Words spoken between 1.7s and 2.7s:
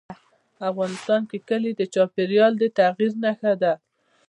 د چاپېریال د